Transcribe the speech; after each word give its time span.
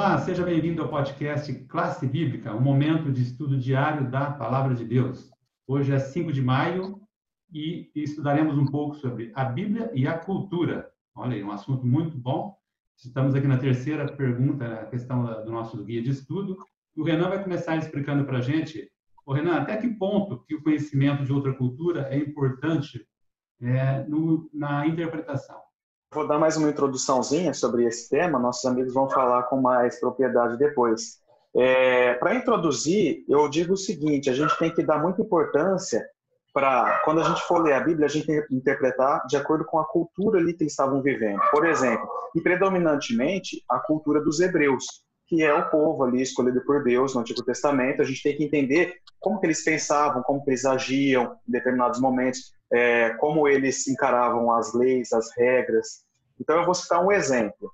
Olá, 0.00 0.16
seja 0.16 0.42
bem-vindo 0.42 0.80
ao 0.80 0.88
podcast 0.88 1.52
Classe 1.68 2.06
Bíblica, 2.06 2.54
um 2.56 2.60
momento 2.62 3.12
de 3.12 3.20
estudo 3.20 3.58
diário 3.58 4.10
da 4.10 4.30
Palavra 4.30 4.74
de 4.74 4.82
Deus. 4.82 5.30
Hoje 5.66 5.92
é 5.92 5.98
5 5.98 6.32
de 6.32 6.40
maio 6.40 6.98
e 7.52 7.92
estudaremos 7.94 8.56
um 8.56 8.64
pouco 8.64 8.96
sobre 8.96 9.30
a 9.34 9.44
Bíblia 9.44 9.90
e 9.92 10.08
a 10.08 10.16
cultura. 10.16 10.90
Olha 11.14 11.36
aí, 11.36 11.44
um 11.44 11.52
assunto 11.52 11.84
muito 11.84 12.16
bom. 12.16 12.56
Estamos 12.96 13.34
aqui 13.34 13.46
na 13.46 13.58
terceira 13.58 14.10
pergunta, 14.10 14.64
a 14.64 14.86
questão 14.86 15.22
do 15.44 15.52
nosso 15.52 15.84
guia 15.84 16.02
de 16.02 16.08
estudo. 16.08 16.56
O 16.96 17.04
Renan 17.04 17.28
vai 17.28 17.42
começar 17.42 17.76
explicando 17.76 18.24
para 18.24 18.38
a 18.38 18.40
gente, 18.40 18.90
o 19.26 19.34
Renan, 19.34 19.56
até 19.56 19.76
que 19.76 19.86
ponto 19.86 20.42
que 20.46 20.54
o 20.54 20.62
conhecimento 20.62 21.26
de 21.26 21.32
outra 21.32 21.52
cultura 21.52 22.08
é 22.08 22.16
importante 22.16 23.06
é, 23.60 24.02
no, 24.04 24.48
na 24.54 24.86
interpretação. 24.86 25.60
Vou 26.12 26.26
dar 26.26 26.40
mais 26.40 26.56
uma 26.56 26.68
introduçãozinha 26.68 27.54
sobre 27.54 27.84
esse 27.84 28.10
tema, 28.10 28.36
nossos 28.36 28.64
amigos 28.64 28.92
vão 28.92 29.08
falar 29.08 29.44
com 29.44 29.60
mais 29.60 30.00
propriedade 30.00 30.58
depois. 30.58 31.20
É, 31.54 32.14
para 32.14 32.34
introduzir, 32.34 33.24
eu 33.28 33.48
digo 33.48 33.74
o 33.74 33.76
seguinte: 33.76 34.28
a 34.28 34.32
gente 34.32 34.58
tem 34.58 34.74
que 34.74 34.82
dar 34.82 35.00
muita 35.00 35.22
importância 35.22 36.04
para, 36.52 37.00
quando 37.04 37.20
a 37.20 37.24
gente 37.24 37.40
for 37.42 37.62
ler 37.62 37.74
a 37.74 37.80
Bíblia, 37.80 38.06
a 38.06 38.08
gente 38.08 38.26
tem 38.26 38.44
que 38.44 38.52
interpretar 38.52 39.24
de 39.28 39.36
acordo 39.36 39.64
com 39.64 39.78
a 39.78 39.84
cultura 39.84 40.40
ali 40.40 40.52
que 40.52 40.64
eles 40.64 40.72
estavam 40.72 41.00
vivendo. 41.00 41.40
Por 41.52 41.64
exemplo, 41.64 42.08
e 42.34 42.40
predominantemente 42.40 43.62
a 43.68 43.78
cultura 43.78 44.20
dos 44.20 44.40
hebreus, 44.40 44.84
que 45.28 45.44
é 45.44 45.54
o 45.54 45.70
povo 45.70 46.02
ali 46.02 46.22
escolhido 46.22 46.60
por 46.64 46.82
Deus 46.82 47.14
no 47.14 47.20
Antigo 47.20 47.44
Testamento. 47.44 48.02
A 48.02 48.04
gente 48.04 48.20
tem 48.20 48.36
que 48.36 48.42
entender 48.42 48.96
como 49.20 49.38
que 49.38 49.46
eles 49.46 49.62
pensavam, 49.62 50.24
como 50.24 50.42
que 50.42 50.50
eles 50.50 50.64
agiam 50.64 51.36
em 51.48 51.52
determinados 51.52 52.00
momentos, 52.00 52.52
é, 52.72 53.10
como 53.14 53.48
eles 53.48 53.86
encaravam 53.88 54.52
as 54.52 54.72
leis, 54.72 55.12
as 55.12 55.34
regras. 55.36 56.04
Então, 56.40 56.56
eu 56.56 56.64
vou 56.64 56.74
citar 56.74 57.04
um 57.04 57.12
exemplo. 57.12 57.72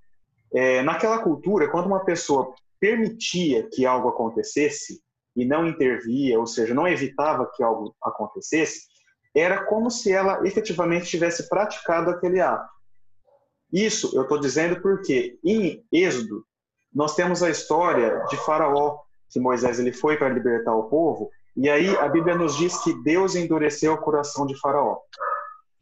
É, 0.52 0.82
naquela 0.82 1.18
cultura, 1.18 1.70
quando 1.70 1.87
uma 1.87 2.04
pessoa 2.04 2.54
permitia 2.80 3.68
que 3.70 3.85
algo 3.85 4.09
acontecesse 4.09 5.01
e 5.35 5.45
não 5.45 5.66
intervia, 5.66 6.38
ou 6.38 6.46
seja, 6.46 6.74
não 6.74 6.88
evitava 6.88 7.51
que 7.54 7.62
algo 7.62 7.95
acontecesse, 8.02 8.87
era 9.35 9.65
como 9.65 9.90
se 9.90 10.10
ela 10.10 10.46
efetivamente 10.46 11.07
tivesse 11.07 11.48
praticado 11.48 12.10
aquele 12.10 12.40
ato. 12.40 12.68
Isso 13.70 14.16
eu 14.16 14.23
estou 14.23 14.40
dizendo 14.40 14.80
porque 14.80 15.38
em 15.45 15.85
Êxodo 15.92 16.45
nós 16.95 17.15
temos 17.15 17.42
a 17.42 17.51
história 17.51 18.24
de 18.30 18.37
Faraó, 18.38 19.01
que 19.29 19.38
Moisés 19.38 19.79
ele 19.79 19.92
foi 19.92 20.16
para 20.16 20.30
libertar 20.30 20.74
o 20.74 20.85
povo 20.85 21.30
e 21.57 21.71
aí 21.71 21.96
a 21.96 22.09
Bíblia 22.09 22.35
nos 22.35 22.57
diz 22.57 22.82
que 22.82 22.93
Deus 23.02 23.35
endureceu 23.35 23.95
o 23.95 23.99
coração 23.99 24.46
de 24.46 24.59
Faraó. 24.60 24.99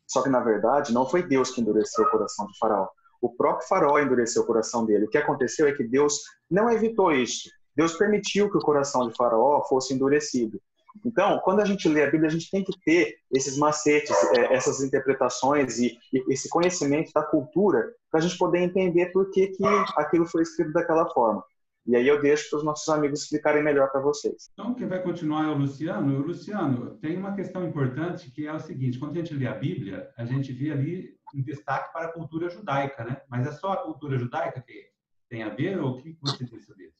Só 0.06 0.22
que 0.22 0.28
na 0.28 0.40
verdade 0.40 0.92
não 0.92 1.08
foi 1.08 1.22
Deus 1.22 1.50
que 1.50 1.60
endureceu 1.60 2.04
o 2.04 2.10
coração 2.10 2.46
de 2.46 2.56
Faraó. 2.58 2.88
O 3.20 3.34
próprio 3.34 3.66
Faraó 3.66 3.98
endureceu 3.98 4.42
o 4.42 4.46
coração 4.46 4.84
dele. 4.84 5.06
O 5.06 5.08
que 5.08 5.18
aconteceu 5.18 5.66
é 5.66 5.72
que 5.72 5.82
Deus 5.82 6.20
não 6.50 6.70
evitou 6.70 7.10
isso. 7.10 7.48
Deus 7.74 7.94
permitiu 7.94 8.50
que 8.50 8.58
o 8.58 8.60
coração 8.60 9.08
de 9.08 9.16
Faraó 9.16 9.64
fosse 9.64 9.94
endurecido. 9.94 10.60
Então, 11.04 11.40
quando 11.42 11.60
a 11.60 11.64
gente 11.64 11.88
lê 11.88 12.04
a 12.04 12.10
Bíblia, 12.10 12.28
a 12.28 12.32
gente 12.32 12.50
tem 12.50 12.62
que 12.62 12.72
ter 12.84 13.16
esses 13.32 13.56
macetes, 13.56 14.14
é, 14.34 14.54
essas 14.54 14.80
interpretações 14.80 15.78
e 15.78 15.98
esse 16.28 16.48
conhecimento 16.48 17.10
da 17.12 17.22
cultura 17.22 17.92
para 18.10 18.20
a 18.20 18.22
gente 18.22 18.38
poder 18.38 18.60
entender 18.60 19.06
por 19.06 19.30
que, 19.30 19.48
que 19.48 19.64
aquilo 19.96 20.26
foi 20.26 20.42
escrito 20.42 20.72
daquela 20.72 21.08
forma. 21.12 21.42
E 21.86 21.94
aí 21.94 22.08
eu 22.08 22.20
deixo 22.20 22.48
para 22.48 22.58
os 22.58 22.64
nossos 22.64 22.88
amigos 22.88 23.22
explicarem 23.22 23.62
melhor 23.62 23.90
para 23.90 24.00
vocês. 24.00 24.50
Então, 24.52 24.74
quem 24.74 24.86
vai 24.86 25.02
continuar 25.02 25.44
é 25.44 25.48
o 25.48 25.58
Luciano. 25.58 26.18
O 26.18 26.26
Luciano, 26.26 26.96
tem 26.98 27.18
uma 27.18 27.34
questão 27.34 27.66
importante 27.66 28.30
que 28.30 28.46
é 28.46 28.52
o 28.52 28.60
seguinte: 28.60 28.98
quando 28.98 29.12
a 29.12 29.16
gente 29.16 29.34
lê 29.34 29.46
a 29.46 29.54
Bíblia, 29.54 30.10
a 30.16 30.24
gente 30.24 30.52
vê 30.52 30.70
ali 30.70 31.14
um 31.34 31.42
destaque 31.42 31.92
para 31.92 32.06
a 32.06 32.12
cultura 32.12 32.48
judaica, 32.48 33.04
né? 33.04 33.20
Mas 33.28 33.46
é 33.46 33.52
só 33.52 33.72
a 33.72 33.82
cultura 33.82 34.16
judaica 34.16 34.62
que 34.62 34.88
tem 35.28 35.42
a 35.42 35.50
ver 35.50 35.78
ou 35.78 35.90
o 35.90 35.96
que 35.98 36.16
você 36.22 36.38
tem 36.38 36.60
sobre 36.60 36.84
isso? 36.84 36.96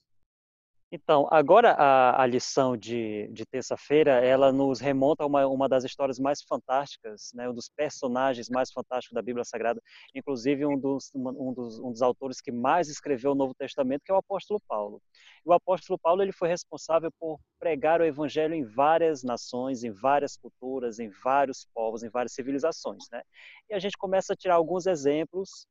Então, 0.94 1.26
agora 1.28 1.72
a, 1.72 2.22
a 2.22 2.24
lição 2.24 2.76
de, 2.76 3.26
de 3.32 3.44
terça-feira, 3.44 4.24
ela 4.24 4.52
nos 4.52 4.78
remonta 4.78 5.24
a 5.24 5.26
uma, 5.26 5.44
uma 5.44 5.68
das 5.68 5.82
histórias 5.82 6.20
mais 6.20 6.40
fantásticas, 6.40 7.32
né, 7.34 7.50
um 7.50 7.52
dos 7.52 7.68
personagens 7.68 8.48
mais 8.48 8.70
fantásticos 8.70 9.12
da 9.12 9.20
Bíblia 9.20 9.42
Sagrada, 9.44 9.82
inclusive 10.14 10.64
um 10.64 10.78
dos, 10.78 11.10
um, 11.12 11.52
dos, 11.52 11.80
um 11.80 11.90
dos 11.90 12.00
autores 12.00 12.40
que 12.40 12.52
mais 12.52 12.88
escreveu 12.88 13.32
o 13.32 13.34
Novo 13.34 13.52
Testamento, 13.56 14.02
que 14.04 14.12
é 14.12 14.14
o 14.14 14.18
apóstolo 14.18 14.60
Paulo. 14.68 15.02
O 15.44 15.52
apóstolo 15.52 15.98
Paulo 15.98 16.22
ele 16.22 16.30
foi 16.30 16.48
responsável 16.48 17.10
por 17.18 17.40
pregar 17.58 18.00
o 18.00 18.04
evangelho 18.04 18.54
em 18.54 18.62
várias 18.62 19.24
nações, 19.24 19.82
em 19.82 19.90
várias 19.90 20.36
culturas, 20.36 21.00
em 21.00 21.10
vários 21.24 21.66
povos, 21.74 22.04
em 22.04 22.08
várias 22.08 22.34
civilizações. 22.34 23.02
Né? 23.10 23.20
E 23.68 23.74
a 23.74 23.80
gente 23.80 23.98
começa 23.98 24.32
a 24.32 24.36
tirar 24.36 24.54
alguns 24.54 24.86
exemplos 24.86 25.66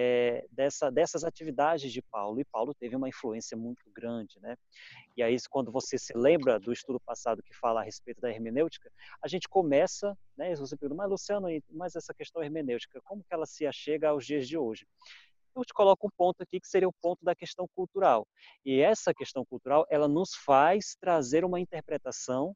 é, 0.00 0.46
dessa, 0.52 0.92
dessas 0.92 1.24
atividades 1.24 1.92
de 1.92 2.00
Paulo. 2.00 2.38
E 2.38 2.44
Paulo 2.44 2.72
teve 2.72 2.94
uma 2.94 3.08
influência 3.08 3.56
muito 3.56 3.90
grande, 3.90 4.38
né? 4.40 4.56
E 5.16 5.22
aí, 5.24 5.36
quando 5.50 5.72
você 5.72 5.98
se 5.98 6.16
lembra 6.16 6.60
do 6.60 6.72
estudo 6.72 7.00
passado 7.00 7.42
que 7.42 7.52
fala 7.52 7.80
a 7.80 7.82
respeito 7.82 8.20
da 8.20 8.30
hermenêutica, 8.30 8.92
a 9.20 9.26
gente 9.26 9.48
começa, 9.48 10.16
né? 10.36 10.54
Você 10.54 10.76
pergunta, 10.76 11.02
mas 11.02 11.10
Luciano, 11.10 11.48
mas 11.68 11.96
essa 11.96 12.14
questão 12.14 12.40
hermenêutica, 12.40 13.00
como 13.02 13.24
que 13.24 13.34
ela 13.34 13.44
se 13.44 13.66
achega 13.66 14.10
aos 14.10 14.24
dias 14.24 14.46
de 14.46 14.56
hoje? 14.56 14.86
Eu 15.56 15.64
te 15.64 15.74
coloco 15.74 16.06
um 16.06 16.10
ponto 16.16 16.44
aqui 16.44 16.60
que 16.60 16.68
seria 16.68 16.88
o 16.88 16.94
ponto 17.02 17.24
da 17.24 17.34
questão 17.34 17.66
cultural. 17.74 18.24
E 18.64 18.80
essa 18.80 19.12
questão 19.12 19.44
cultural, 19.44 19.84
ela 19.90 20.06
nos 20.06 20.32
faz 20.32 20.94
trazer 21.00 21.44
uma 21.44 21.58
interpretação 21.58 22.54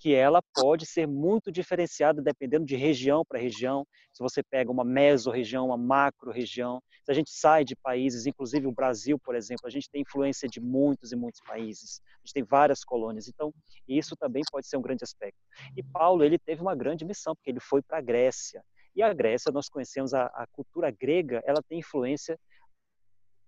que 0.00 0.14
ela 0.14 0.40
pode 0.54 0.86
ser 0.86 1.06
muito 1.06 1.52
diferenciada 1.52 2.22
dependendo 2.22 2.64
de 2.64 2.74
região 2.74 3.22
para 3.22 3.38
região. 3.38 3.86
Se 4.14 4.22
você 4.22 4.42
pega 4.42 4.72
uma 4.72 4.82
mesorregião, 4.82 5.66
uma 5.66 5.76
macro-região, 5.76 6.82
se 7.04 7.12
a 7.12 7.14
gente 7.14 7.30
sai 7.30 7.66
de 7.66 7.76
países, 7.76 8.24
inclusive 8.24 8.66
o 8.66 8.72
Brasil, 8.72 9.18
por 9.18 9.34
exemplo, 9.34 9.66
a 9.66 9.70
gente 9.70 9.90
tem 9.90 10.00
influência 10.00 10.48
de 10.48 10.58
muitos 10.58 11.12
e 11.12 11.16
muitos 11.16 11.42
países. 11.46 12.00
A 12.06 12.26
gente 12.26 12.32
tem 12.32 12.42
várias 12.42 12.82
colônias. 12.82 13.28
Então, 13.28 13.52
isso 13.86 14.16
também 14.16 14.42
pode 14.50 14.66
ser 14.66 14.78
um 14.78 14.82
grande 14.82 15.04
aspecto. 15.04 15.38
E 15.76 15.82
Paulo, 15.82 16.24
ele 16.24 16.38
teve 16.38 16.62
uma 16.62 16.74
grande 16.74 17.04
missão, 17.04 17.36
porque 17.36 17.50
ele 17.50 17.60
foi 17.60 17.82
para 17.82 17.98
a 17.98 18.02
Grécia. 18.02 18.64
E 18.96 19.02
a 19.02 19.12
Grécia, 19.12 19.52
nós 19.52 19.68
conhecemos 19.68 20.14
a, 20.14 20.24
a 20.26 20.46
cultura 20.50 20.90
grega, 20.90 21.42
ela 21.44 21.62
tem 21.62 21.78
influência 21.78 22.38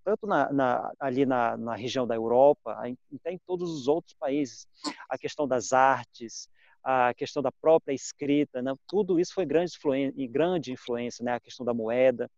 tanto 0.05 0.27
na, 0.27 0.53
na, 0.53 0.93
ali 0.99 1.25
na, 1.25 1.57
na, 1.57 1.75
região 1.75 2.07
da 2.07 2.15
Europa, 2.15 2.73
até 2.73 3.33
em 3.33 3.39
todos 3.47 3.71
os 3.71 3.89
outros 3.89 4.15
países. 4.15 4.67
A 5.09 5.17
questão 5.17 5.47
das 5.47 5.73
artes, 5.73 6.49
a 6.83 7.15
questão 7.15 7.43
da 7.43 7.53
própria 7.53 7.95
escrita, 7.95 8.61
né? 8.61 8.75
tudo 8.87 9.21
isso 9.21 9.33
foi 9.35 9.47
grande 9.47 9.73
influência, 9.77 10.29
grande 10.29 10.73
influência, 10.73 11.25
né? 11.25 11.35
a 11.35 11.41
questão 11.41 11.65
da 11.65 11.73
moeda. 11.73 12.31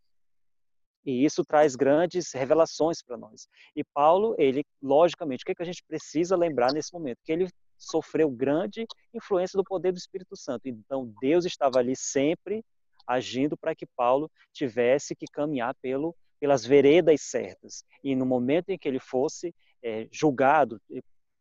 E 1.05 1.25
isso 1.25 1.45
traz 1.45 1.77
grandes 1.77 2.33
revelações 2.33 3.03
para 3.03 3.17
nós. 3.17 3.47
E 3.77 3.85
Paulo, 3.85 4.35
ele, 4.39 4.65
logicamente, 4.83 5.43
o 5.43 5.47
que, 5.47 5.53
é 5.53 5.55
que 5.55 5.63
a 5.63 5.67
gente 5.67 5.85
precisa 5.87 6.35
lembrar 6.35 6.73
nesse 6.73 6.93
momento? 6.93 7.19
Que 7.23 7.33
ele 7.33 7.49
sofreu 7.77 8.31
grande 8.31 8.87
influência 9.13 9.57
do 9.57 9.65
poder 9.65 9.93
do 9.93 9.99
Espírito 9.99 10.35
Santo. 10.37 10.67
Então, 10.67 11.13
Deus 11.21 11.45
estava 11.45 11.79
ali 11.79 11.95
sempre 11.95 12.65
agindo 13.07 13.57
para 13.57 13.75
que 13.75 13.87
Paulo 13.87 14.31
tivesse 14.53 15.15
que 15.15 15.27
caminhar 15.27 15.75
pelo 15.83 16.17
pelas 16.45 16.63
veredas 16.63 17.23
certas. 17.23 17.87
E 18.03 18.15
no 18.15 18.27
momento 18.27 18.69
em 18.69 18.77
que 18.77 18.87
ele 18.87 19.01
fosse 19.01 19.55
é, 19.83 20.07
julgado, 20.13 20.79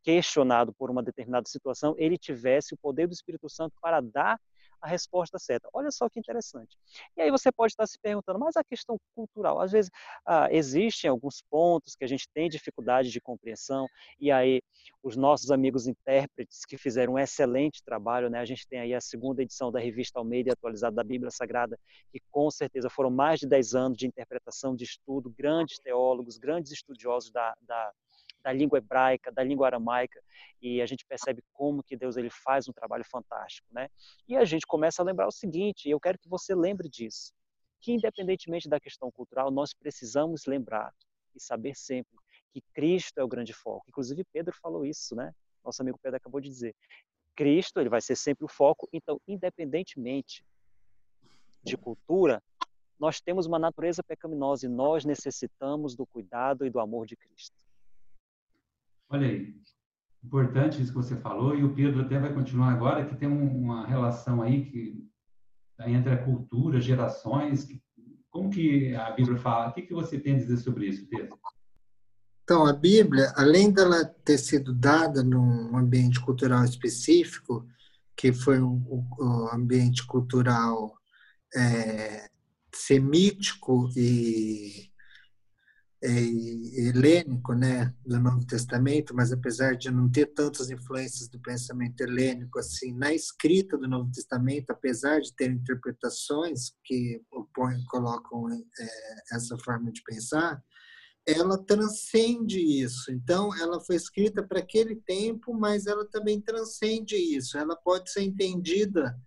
questionado 0.01 0.73
por 0.73 0.89
uma 0.89 1.03
determinada 1.03 1.45
situação, 1.45 1.93
ele 1.97 2.17
tivesse 2.17 2.73
o 2.73 2.77
poder 2.77 3.05
do 3.05 3.13
Espírito 3.13 3.49
Santo 3.49 3.75
para 3.81 3.99
dar 3.99 4.39
a 4.83 4.87
resposta 4.87 5.39
certa. 5.39 5.69
Olha 5.73 5.89
só 5.89 6.09
que 6.09 6.19
interessante. 6.19 6.77
E 7.15 7.21
aí 7.21 7.31
você 7.31 7.51
pode 7.51 7.71
estar 7.71 7.87
se 7.87 7.97
perguntando, 7.97 8.37
mas 8.37 8.57
a 8.57 8.63
questão 8.63 8.97
cultural, 9.15 9.61
às 9.61 9.71
vezes 9.71 9.89
ah, 10.25 10.49
existem 10.51 11.09
alguns 11.09 11.41
pontos 11.49 11.95
que 11.95 12.03
a 12.03 12.07
gente 12.07 12.27
tem 12.33 12.49
dificuldade 12.49 13.09
de 13.09 13.21
compreensão, 13.21 13.87
e 14.19 14.29
aí 14.29 14.61
os 15.01 15.15
nossos 15.15 15.51
amigos 15.51 15.87
intérpretes 15.87 16.65
que 16.65 16.77
fizeram 16.77 17.13
um 17.13 17.19
excelente 17.19 17.81
trabalho, 17.83 18.29
né? 18.29 18.39
A 18.39 18.45
gente 18.45 18.67
tem 18.67 18.79
aí 18.79 18.93
a 18.93 18.99
segunda 18.99 19.41
edição 19.41 19.71
da 19.71 19.79
revista 19.79 20.19
Almeida 20.19 20.51
atualizada 20.51 20.97
da 20.97 21.03
Bíblia 21.03 21.31
Sagrada, 21.31 21.79
que 22.11 22.19
com 22.29 22.51
certeza 22.51 22.89
foram 22.89 23.09
mais 23.09 23.39
de 23.39 23.47
10 23.47 23.75
anos 23.75 23.97
de 23.97 24.05
interpretação, 24.05 24.75
de 24.75 24.83
estudo, 24.83 25.33
grandes 25.37 25.79
teólogos, 25.79 26.37
grandes 26.37 26.73
estudiosos 26.73 27.31
da, 27.31 27.55
da 27.61 27.93
da 28.43 28.51
língua 28.51 28.77
hebraica, 28.77 29.31
da 29.31 29.43
língua 29.43 29.67
aramaica, 29.67 30.21
e 30.61 30.81
a 30.81 30.85
gente 30.85 31.05
percebe 31.05 31.41
como 31.53 31.81
que 31.83 31.95
Deus 31.95 32.17
ele 32.17 32.29
faz 32.29 32.67
um 32.67 32.73
trabalho 32.73 33.05
fantástico, 33.05 33.67
né? 33.71 33.89
E 34.27 34.35
a 34.35 34.43
gente 34.43 34.67
começa 34.67 35.01
a 35.01 35.05
lembrar 35.05 35.27
o 35.27 35.31
seguinte, 35.31 35.87
e 35.87 35.91
eu 35.91 35.99
quero 35.99 36.19
que 36.19 36.27
você 36.27 36.53
lembre 36.53 36.89
disso, 36.89 37.33
que 37.79 37.93
independentemente 37.93 38.67
da 38.67 38.79
questão 38.79 39.11
cultural, 39.11 39.49
nós 39.49 39.73
precisamos 39.73 40.45
lembrar 40.45 40.93
e 41.35 41.39
saber 41.39 41.75
sempre 41.75 42.17
que 42.51 42.61
Cristo 42.73 43.17
é 43.19 43.23
o 43.23 43.27
grande 43.27 43.53
foco. 43.53 43.85
Inclusive 43.87 44.23
Pedro 44.31 44.53
falou 44.61 44.85
isso, 44.85 45.15
né? 45.15 45.33
Nosso 45.63 45.81
amigo 45.81 45.97
Pedro 46.01 46.17
acabou 46.17 46.39
de 46.39 46.49
dizer. 46.49 46.75
Cristo, 47.35 47.79
ele 47.79 47.89
vai 47.89 48.01
ser 48.01 48.15
sempre 48.15 48.45
o 48.45 48.47
foco, 48.47 48.87
então 48.93 49.19
independentemente 49.27 50.45
de 51.63 51.77
cultura, 51.77 52.43
nós 52.99 53.19
temos 53.19 53.45
uma 53.45 53.57
natureza 53.57 54.03
pecaminosa 54.03 54.65
e 54.65 54.69
nós 54.69 55.03
necessitamos 55.03 55.95
do 55.95 56.05
cuidado 56.05 56.65
e 56.65 56.69
do 56.69 56.79
amor 56.79 57.07
de 57.07 57.15
Cristo. 57.15 57.55
Olha 59.13 59.27
aí, 59.27 59.53
importante 60.23 60.81
isso 60.81 60.91
que 60.91 60.97
você 60.97 61.15
falou, 61.15 61.55
e 61.55 61.63
o 61.63 61.75
Pedro 61.75 62.01
até 62.01 62.17
vai 62.17 62.33
continuar 62.33 62.71
agora, 62.71 63.05
que 63.05 63.15
tem 63.15 63.27
uma 63.27 63.85
relação 63.85 64.41
aí 64.41 64.65
que 64.65 65.07
tá 65.77 65.87
entre 65.87 66.13
a 66.13 66.23
cultura, 66.23 66.81
gerações, 66.81 67.67
como 68.31 68.49
que 68.49 68.95
a 68.95 69.11
Bíblia 69.11 69.37
fala? 69.37 69.69
O 69.69 69.73
que, 69.73 69.83
que 69.83 69.93
você 69.93 70.19
tem 70.19 70.33
a 70.33 70.37
dizer 70.39 70.57
sobre 70.57 70.87
isso, 70.87 71.05
Pedro? 71.05 71.37
Então, 72.43 72.65
a 72.65 72.73
Bíblia, 72.73 73.31
além 73.35 73.71
dela 73.71 74.03
ter 74.03 74.39
sido 74.39 74.73
dada 74.73 75.21
num 75.21 75.77
ambiente 75.77 76.19
cultural 76.19 76.65
específico, 76.65 77.67
que 78.17 78.33
foi 78.33 78.59
o, 78.59 78.81
ambiente 79.53 80.05
cultural 80.07 80.97
é, 81.55 82.27
semítico 82.73 83.87
e 83.95 84.91
helênico, 86.03 87.53
né, 87.53 87.93
do 88.05 88.19
Novo 88.19 88.45
Testamento, 88.45 89.15
mas 89.15 89.31
apesar 89.31 89.75
de 89.75 89.89
não 89.89 90.11
ter 90.11 90.25
tantas 90.27 90.69
influências 90.69 91.29
do 91.29 91.39
pensamento 91.39 92.01
helênico 92.01 92.59
assim 92.59 92.93
na 92.93 93.13
escrita 93.13 93.77
do 93.77 93.87
Novo 93.87 94.11
Testamento, 94.11 94.71
apesar 94.71 95.21
de 95.21 95.33
ter 95.33 95.49
interpretações 95.49 96.73
que 96.83 97.21
opõem, 97.31 97.83
colocam 97.85 98.49
é, 98.49 98.59
essa 99.31 99.57
forma 99.59 99.91
de 99.91 100.03
pensar, 100.03 100.61
ela 101.25 101.57
transcende 101.57 102.59
isso. 102.59 103.09
Então, 103.11 103.55
ela 103.57 103.79
foi 103.79 103.95
escrita 103.95 104.43
para 104.43 104.59
aquele 104.59 104.97
tempo, 104.97 105.53
mas 105.53 105.87
ela 105.87 106.05
também 106.05 106.41
transcende 106.41 107.15
isso. 107.15 107.57
Ela 107.57 107.77
pode 107.77 108.11
ser 108.11 108.23
entendida 108.23 109.17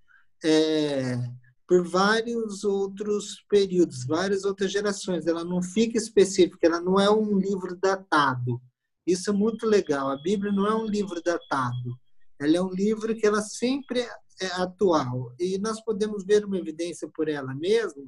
é, 0.45 1.17
por 1.67 1.87
vários 1.87 2.65
outros 2.65 3.45
períodos, 3.49 4.07
várias 4.07 4.45
outras 4.45 4.71
gerações. 4.71 5.27
Ela 5.27 5.45
não 5.45 5.63
fica 5.63 5.99
específica, 5.99 6.67
ela 6.67 6.81
não 6.81 6.99
é 6.99 7.11
um 7.11 7.39
livro 7.39 7.77
datado. 7.77 8.61
Isso 9.07 9.31
é 9.31 9.33
muito 9.33 9.67
legal. 9.67 10.11
A 10.11 10.17
Bíblia 10.17 10.53
não 10.53 10.67
é 10.67 10.75
um 10.75 10.87
livro 10.87 11.23
datado. 11.23 11.99
Ela 12.41 12.57
é 12.57 12.63
um 12.63 12.71
livro 12.71 13.15
que 13.17 13.27
ela 13.27 13.41
sempre 13.41 14.01
é 14.41 14.47
atual. 14.55 15.33
E 15.39 15.59
nós 15.59 15.81
podemos 15.83 16.25
ver 16.25 16.45
uma 16.45 16.59
evidência 16.59 17.09
por 17.15 17.29
ela 17.29 17.55
mesma. 17.55 18.05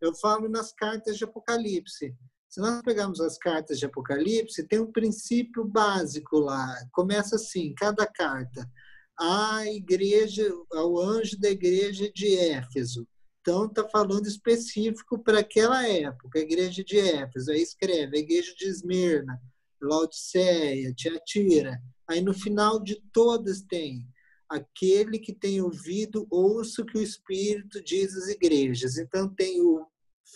Eu 0.00 0.14
falo 0.14 0.48
nas 0.48 0.72
cartas 0.72 1.16
de 1.16 1.24
Apocalipse 1.24 2.14
se 2.50 2.58
nós 2.58 2.82
pegarmos 2.82 3.20
as 3.20 3.38
cartas 3.38 3.78
de 3.78 3.86
Apocalipse, 3.86 4.66
tem 4.66 4.80
um 4.80 4.90
princípio 4.90 5.64
básico 5.64 6.40
lá. 6.40 6.74
Começa 6.90 7.36
assim, 7.36 7.72
cada 7.74 8.04
carta. 8.04 8.68
A 9.20 9.66
igreja, 9.66 10.50
ao 10.72 10.98
anjo 10.98 11.38
da 11.38 11.50
igreja 11.50 12.10
de 12.10 12.36
Éfeso. 12.38 13.06
Então, 13.40 13.66
está 13.66 13.86
falando 13.88 14.26
específico 14.26 15.18
para 15.18 15.40
aquela 15.40 15.86
época, 15.86 16.38
a 16.38 16.42
igreja 16.42 16.82
de 16.82 16.98
Éfeso. 16.98 17.50
Aí 17.50 17.60
escreve 17.60 18.16
a 18.16 18.20
igreja 18.20 18.54
de 18.54 18.66
Esmirna, 18.66 19.38
Laodiceia, 19.80 20.94
Tiatira. 20.94 21.80
Aí 22.08 22.20
no 22.20 22.34
final 22.34 22.82
de 22.82 23.02
todas 23.12 23.62
tem 23.62 24.06
aquele 24.48 25.18
que 25.18 25.32
tem 25.32 25.62
ouvido, 25.62 26.26
ouça 26.28 26.82
o 26.82 26.86
que 26.86 26.98
o 26.98 27.02
Espírito 27.02 27.82
diz 27.82 28.16
às 28.16 28.28
igrejas. 28.28 28.98
Então 28.98 29.28
tem 29.28 29.60
o 29.60 29.86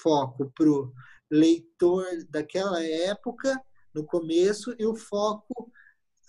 foco 0.02 0.52
para 0.54 0.70
o 0.70 0.92
leitor 1.30 2.06
daquela 2.30 2.82
época, 2.82 3.60
no 3.92 4.04
começo, 4.04 4.74
e 4.78 4.86
o 4.86 4.94
foco 4.94 5.70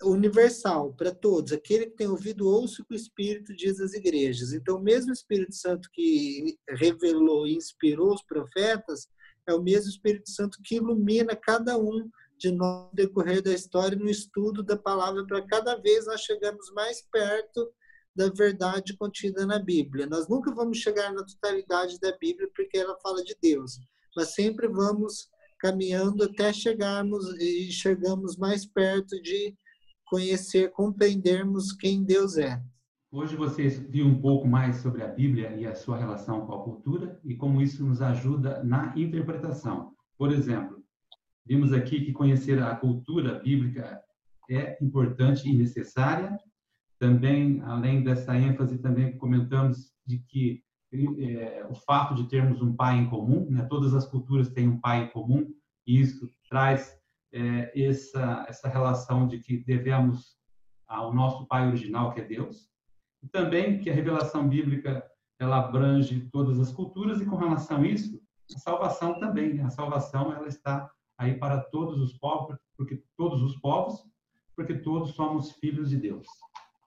universal 0.02 0.92
para 0.94 1.14
todos. 1.14 1.52
Aquele 1.52 1.86
que 1.86 1.96
tem 1.96 2.08
ouvido, 2.08 2.48
ouça 2.48 2.82
o 2.82 2.84
que 2.84 2.94
o 2.94 2.96
Espírito 2.96 3.54
diz 3.54 3.80
às 3.80 3.94
igrejas. 3.94 4.52
Então, 4.52 4.76
o 4.76 4.82
mesmo 4.82 5.12
Espírito 5.12 5.54
Santo 5.54 5.88
que 5.92 6.58
revelou 6.68 7.46
e 7.46 7.56
inspirou 7.56 8.12
os 8.12 8.22
profetas, 8.22 9.08
é 9.46 9.54
o 9.54 9.62
mesmo 9.62 9.90
Espírito 9.90 10.30
Santo 10.30 10.58
que 10.62 10.76
ilumina 10.76 11.36
cada 11.36 11.78
um 11.78 12.08
de 12.38 12.50
nós 12.50 12.84
no 12.84 12.90
decorrer 12.92 13.42
da 13.42 13.52
história 13.52 13.96
no 13.96 14.10
estudo 14.10 14.62
da 14.62 14.76
palavra 14.76 15.26
para 15.26 15.46
cada 15.46 15.76
vez 15.76 16.06
nós 16.06 16.20
chegamos 16.20 16.70
mais 16.72 17.00
perto 17.10 17.72
da 18.14 18.28
verdade 18.30 18.96
contida 18.96 19.46
na 19.46 19.58
Bíblia. 19.58 20.06
Nós 20.06 20.28
nunca 20.28 20.54
vamos 20.54 20.78
chegar 20.78 21.12
na 21.12 21.24
totalidade 21.24 21.98
da 22.00 22.16
Bíblia 22.16 22.48
porque 22.54 22.78
ela 22.78 22.98
fala 23.02 23.22
de 23.22 23.36
Deus, 23.40 23.78
mas 24.14 24.34
sempre 24.34 24.68
vamos 24.68 25.28
caminhando 25.58 26.24
até 26.24 26.52
chegarmos 26.52 27.26
e 27.38 27.70
chegamos 27.70 28.36
mais 28.36 28.66
perto 28.66 29.20
de 29.22 29.54
conhecer, 30.06 30.70
compreendermos 30.70 31.72
quem 31.72 32.04
Deus 32.04 32.38
é. 32.38 32.62
Hoje 33.10 33.36
vocês 33.36 33.78
viram 33.78 34.10
um 34.10 34.20
pouco 34.20 34.46
mais 34.46 34.76
sobre 34.76 35.02
a 35.02 35.08
Bíblia 35.08 35.54
e 35.56 35.66
a 35.66 35.74
sua 35.74 35.98
relação 35.98 36.46
com 36.46 36.54
a 36.54 36.62
cultura 36.62 37.20
e 37.24 37.34
como 37.34 37.60
isso 37.60 37.84
nos 37.84 38.00
ajuda 38.00 38.62
na 38.64 38.92
interpretação. 38.96 39.92
Por 40.16 40.32
exemplo, 40.32 40.82
vimos 41.44 41.72
aqui 41.72 42.04
que 42.04 42.12
conhecer 42.12 42.62
a 42.62 42.74
cultura 42.74 43.38
bíblica 43.40 44.00
é 44.48 44.78
importante 44.82 45.48
e 45.48 45.56
necessária. 45.56 46.38
Também, 46.98 47.60
além 47.62 48.02
dessa 48.02 48.36
ênfase, 48.36 48.78
também 48.78 49.16
comentamos 49.18 49.92
de 50.06 50.18
que 50.18 50.62
é, 50.92 51.66
o 51.68 51.74
fato 51.74 52.14
de 52.14 52.28
termos 52.28 52.62
um 52.62 52.74
pai 52.74 52.98
em 52.98 53.10
comum, 53.10 53.50
né? 53.50 53.66
todas 53.68 53.92
as 53.92 54.06
culturas 54.06 54.48
têm 54.50 54.68
um 54.68 54.80
pai 54.80 55.04
em 55.04 55.08
comum, 55.08 55.52
e 55.86 56.00
isso 56.00 56.30
traz 56.48 56.95
é, 57.32 57.72
essa, 57.88 58.46
essa 58.48 58.68
relação 58.68 59.26
de 59.26 59.38
que 59.38 59.58
devemos 59.58 60.36
ao 60.86 61.12
nosso 61.12 61.46
pai 61.46 61.66
original, 61.66 62.12
que 62.12 62.20
é 62.20 62.24
Deus, 62.24 62.68
e 63.22 63.28
também 63.28 63.78
que 63.80 63.90
a 63.90 63.94
revelação 63.94 64.48
bíblica 64.48 65.04
ela 65.38 65.58
abrange 65.58 66.28
todas 66.32 66.58
as 66.60 66.72
culturas, 66.72 67.20
e 67.20 67.26
com 67.26 67.36
relação 67.36 67.78
a 67.78 67.86
isso, 67.86 68.20
a 68.54 68.58
salvação 68.58 69.18
também, 69.18 69.54
né? 69.54 69.64
a 69.64 69.70
salvação 69.70 70.32
ela 70.32 70.48
está 70.48 70.90
aí 71.18 71.34
para 71.34 71.60
todos 71.60 72.00
os 72.00 72.12
povos, 72.18 72.56
porque 72.76 73.02
todos 73.16 73.42
os 73.42 73.56
povos, 73.56 74.04
porque 74.54 74.74
todos 74.74 75.10
somos 75.14 75.52
filhos 75.52 75.90
de 75.90 75.96
Deus. 75.96 76.26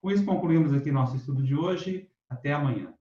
Com 0.01 0.09
isso 0.11 0.25
concluímos 0.25 0.73
aqui 0.73 0.91
nosso 0.91 1.15
estudo 1.15 1.43
de 1.43 1.55
hoje. 1.55 2.09
Até 2.29 2.53
amanhã. 2.53 2.93